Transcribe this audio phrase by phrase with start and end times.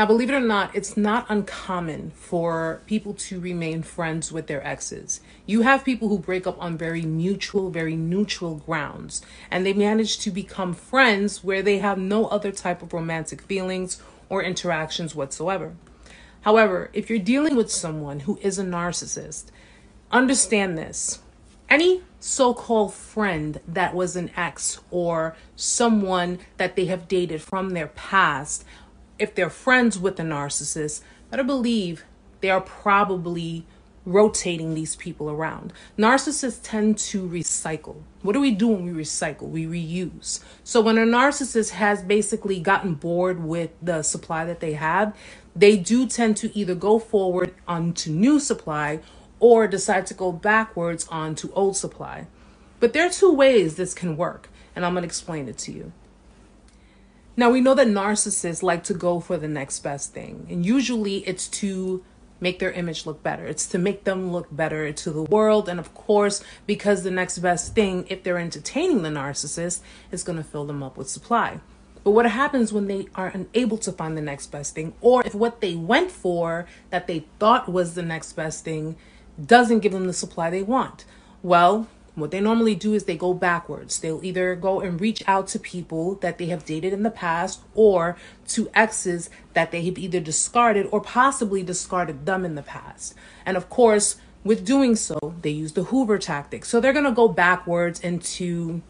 [0.00, 4.66] Now, believe it or not, it's not uncommon for people to remain friends with their
[4.66, 5.20] exes.
[5.44, 10.18] You have people who break up on very mutual, very neutral grounds, and they manage
[10.20, 14.00] to become friends where they have no other type of romantic feelings
[14.30, 15.74] or interactions whatsoever.
[16.40, 19.48] However, if you're dealing with someone who is a narcissist,
[20.10, 21.20] understand this.
[21.68, 27.70] Any so called friend that was an ex or someone that they have dated from
[27.70, 28.64] their past
[29.20, 32.04] if they're friends with a narcissist, better believe
[32.40, 33.66] they are probably
[34.06, 35.72] rotating these people around.
[35.98, 37.96] Narcissists tend to recycle.
[38.22, 39.48] What do we do when we recycle?
[39.48, 40.42] We reuse.
[40.64, 45.14] So when a narcissist has basically gotten bored with the supply that they have,
[45.54, 49.00] they do tend to either go forward onto new supply
[49.38, 52.26] or decide to go backwards onto old supply.
[52.78, 55.72] But there are two ways this can work, and I'm going to explain it to
[55.72, 55.92] you.
[57.40, 61.26] Now, we know that narcissists like to go for the next best thing, and usually
[61.26, 62.04] it's to
[62.38, 63.46] make their image look better.
[63.46, 65.66] It's to make them look better to the world.
[65.66, 69.80] And of course, because the next best thing, if they're entertaining the narcissist,
[70.12, 71.60] is going to fill them up with supply.
[72.04, 75.34] But what happens when they are unable to find the next best thing, or if
[75.34, 78.96] what they went for that they thought was the next best thing
[79.42, 81.06] doesn't give them the supply they want?
[81.42, 81.88] Well,
[82.20, 83.98] what they normally do is they go backwards.
[83.98, 87.60] They'll either go and reach out to people that they have dated in the past
[87.74, 88.16] or
[88.48, 93.14] to exes that they have either discarded or possibly discarded them in the past.
[93.44, 96.64] And of course, with doing so, they use the Hoover tactic.
[96.64, 98.82] So they're going to go backwards into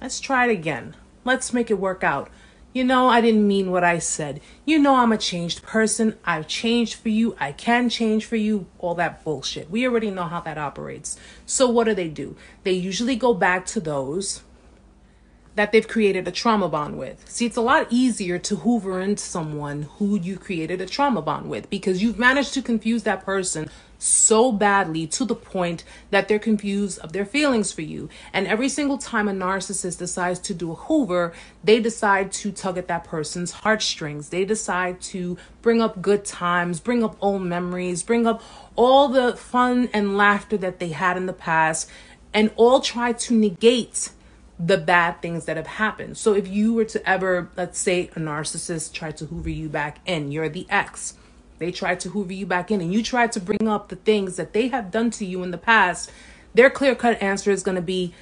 [0.00, 0.96] let's try it again.
[1.24, 2.30] Let's make it work out.
[2.78, 4.40] You know, I didn't mean what I said.
[4.64, 6.16] You know, I'm a changed person.
[6.24, 7.34] I've changed for you.
[7.40, 8.68] I can change for you.
[8.78, 9.68] All that bullshit.
[9.68, 11.18] We already know how that operates.
[11.44, 12.36] So, what do they do?
[12.62, 14.44] They usually go back to those
[15.58, 17.28] that they've created a trauma bond with.
[17.28, 21.50] See, it's a lot easier to hoover into someone who you created a trauma bond
[21.50, 26.38] with because you've managed to confuse that person so badly to the point that they're
[26.38, 28.08] confused of their feelings for you.
[28.32, 31.32] And every single time a narcissist decides to do a hoover,
[31.64, 34.28] they decide to tug at that person's heartstrings.
[34.28, 38.44] They decide to bring up good times, bring up old memories, bring up
[38.76, 41.90] all the fun and laughter that they had in the past,
[42.32, 44.10] and all try to negate
[44.58, 46.16] the bad things that have happened.
[46.16, 49.98] So if you were to ever, let's say, a narcissist tried to hoover you back
[50.04, 51.14] in, you're the ex.
[51.58, 54.36] They tried to hoover you back in, and you tried to bring up the things
[54.36, 56.10] that they have done to you in the past.
[56.54, 58.14] Their clear cut answer is going to be,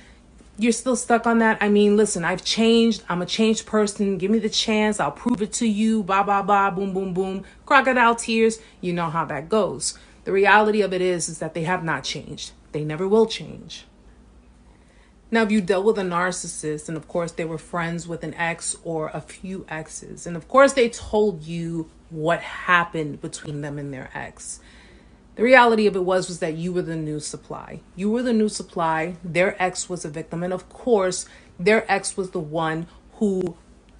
[0.58, 1.58] You're still stuck on that?
[1.60, 3.02] I mean, listen, I've changed.
[3.08, 4.18] I'm a changed person.
[4.18, 5.00] Give me the chance.
[5.00, 6.02] I'll prove it to you.
[6.02, 6.70] Blah, blah, blah.
[6.70, 7.44] Boom, boom, boom.
[7.66, 8.58] Crocodile tears.
[8.80, 9.98] You know how that goes.
[10.24, 12.52] The reality of it is, is that they have not changed.
[12.72, 13.84] They never will change.
[15.30, 18.34] Now, if you dealt with a narcissist, and of course they were friends with an
[18.34, 23.78] ex or a few exes, and of course they told you what happened between them
[23.78, 24.60] and their ex.
[25.34, 27.80] The reality of it was was that you were the new supply.
[27.96, 29.16] You were the new supply.
[29.24, 31.26] Their ex was a victim, and of course,
[31.58, 33.56] their ex was the one who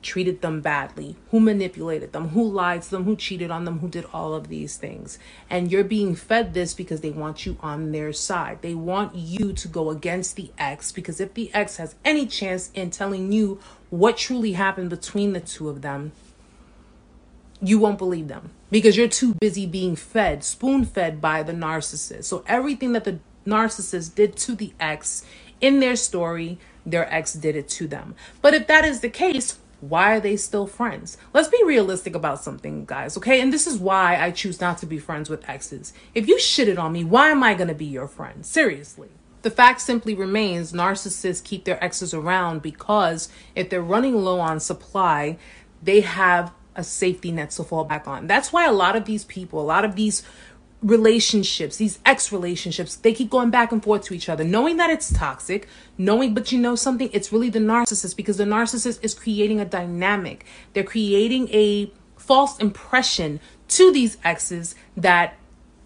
[0.07, 3.89] treated them badly, who manipulated them, who lied to them, who cheated on them, who
[3.89, 5.19] did all of these things.
[5.51, 8.63] And you're being fed this because they want you on their side.
[8.63, 12.71] They want you to go against the ex because if the ex has any chance
[12.73, 16.13] in telling you what truly happened between the two of them,
[17.61, 22.25] you won't believe them because you're too busy being fed, spoon fed by the narcissist.
[22.25, 25.25] So everything that the narcissist did to the ex
[25.61, 28.15] in their story, their ex did it to them.
[28.41, 31.17] But if that is the case, why are they still friends?
[31.33, 33.41] Let's be realistic about something, guys, okay?
[33.41, 35.93] And this is why I choose not to be friends with exes.
[36.15, 38.45] If you shitted on me, why am I gonna be your friend?
[38.45, 39.11] Seriously.
[39.43, 44.59] The fact simply remains narcissists keep their exes around because if they're running low on
[44.59, 45.39] supply,
[45.83, 48.27] they have a safety net to fall back on.
[48.27, 50.23] That's why a lot of these people, a lot of these
[50.83, 54.91] relationships, these ex relationships, they keep going back and forth to each other, knowing that
[54.91, 59.15] it's toxic, knowing, but you know something, it's really the narcissist because the narcissist is
[59.15, 60.45] creating a dynamic.
[60.73, 65.37] They're creating a false impression to these exes that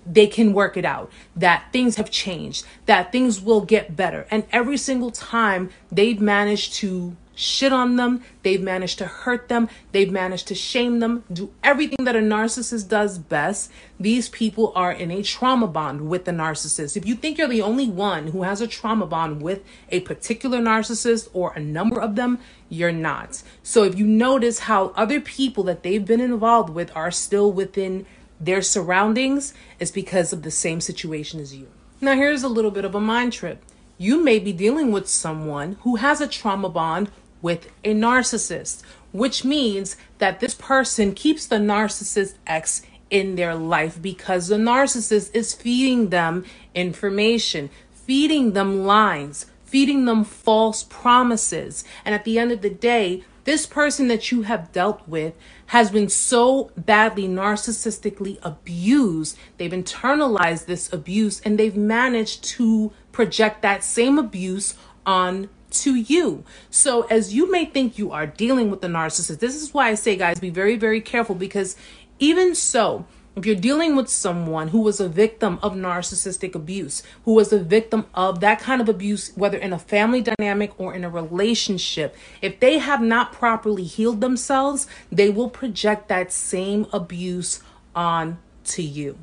[0.07, 4.27] they can work it out, that things have changed, that things will get better.
[4.31, 9.69] And every single time they've managed to shit on them, they've managed to hurt them,
[9.93, 13.71] they've managed to shame them, do everything that a narcissist does best.
[13.99, 16.97] These people are in a trauma bond with the narcissist.
[16.97, 20.59] If you think you're the only one who has a trauma bond with a particular
[20.59, 22.39] narcissist or a number of them,
[22.69, 23.43] you're not.
[23.63, 28.07] So if you notice how other people that they've been involved with are still within
[28.39, 31.69] their surroundings, it's because of the same situation as you.
[32.03, 33.63] Now, here's a little bit of a mind trip.
[33.99, 37.11] You may be dealing with someone who has a trauma bond
[37.43, 38.83] with a narcissist.
[39.13, 45.35] which means that this person keeps the narcissist ex in their life because the narcissist
[45.35, 46.45] is feeding them
[46.75, 51.85] information, feeding them lines, feeding them false promises.
[52.05, 55.35] And at the end of the day, this person that you have dealt with
[55.67, 59.37] has been so badly narcissistically abused.
[59.57, 66.45] They've internalized this abuse and they've managed to project that same abuse on to you.
[66.71, 69.95] So, as you may think you are dealing with the narcissist, this is why I
[69.95, 71.77] say, guys, be very, very careful because
[72.19, 73.07] even so,
[73.37, 77.59] if you're dealing with someone who was a victim of narcissistic abuse, who was a
[77.59, 82.17] victim of that kind of abuse, whether in a family dynamic or in a relationship,
[82.43, 87.63] if they have not properly healed themselves, they will project that same abuse
[87.95, 89.17] on to you.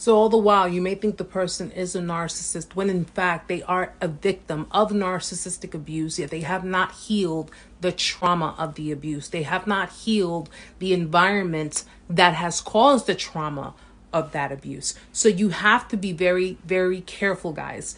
[0.00, 3.48] So, all the while, you may think the person is a narcissist when in fact
[3.48, 7.50] they are a victim of narcissistic abuse, yet they have not healed
[7.80, 9.28] the trauma of the abuse.
[9.28, 13.74] They have not healed the environment that has caused the trauma
[14.12, 14.94] of that abuse.
[15.10, 17.96] So, you have to be very, very careful, guys.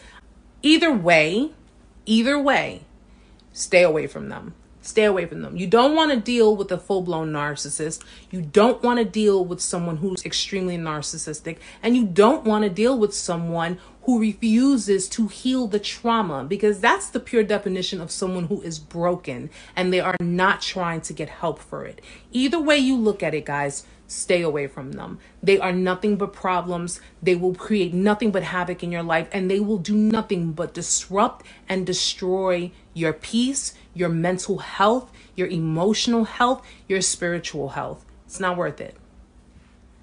[0.63, 1.51] Either way,
[2.07, 2.81] either way,
[3.53, 4.55] stay away from them.
[4.81, 5.55] Stay away from them.
[5.55, 8.03] You don't want to deal with a full blown narcissist.
[8.31, 11.57] You don't want to deal with someone who's extremely narcissistic.
[11.83, 16.79] And you don't want to deal with someone who refuses to heal the trauma because
[16.79, 21.13] that's the pure definition of someone who is broken and they are not trying to
[21.13, 22.01] get help for it.
[22.31, 25.19] Either way you look at it, guys, stay away from them.
[25.41, 26.99] They are nothing but problems.
[27.21, 30.73] They will create nothing but havoc in your life and they will do nothing but
[30.73, 38.03] disrupt and destroy your peace, your mental health, your emotional health, your spiritual health.
[38.25, 38.95] It's not worth it.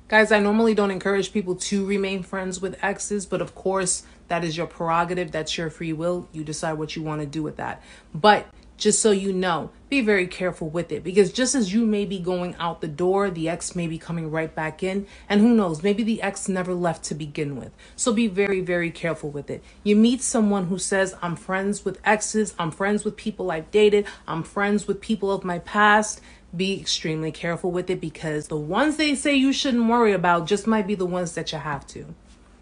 [0.09, 4.43] Guys, I normally don't encourage people to remain friends with exes, but of course, that
[4.43, 5.33] is your prerogative.
[5.33, 6.27] That's your free will.
[6.33, 7.83] You decide what you want to do with that.
[8.15, 8.47] But
[8.79, 12.19] just so you know, be very careful with it because just as you may be
[12.19, 15.07] going out the door, the ex may be coming right back in.
[15.29, 17.73] And who knows, maybe the ex never left to begin with.
[17.97, 19.63] So be very, very careful with it.
[19.83, 24.07] You meet someone who says, I'm friends with exes, I'm friends with people I've dated,
[24.27, 26.23] I'm friends with people of my past.
[26.57, 30.67] Be extremely careful with it because the ones they say you shouldn't worry about just
[30.67, 32.07] might be the ones that you have to.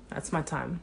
[0.08, 0.80] That's my time.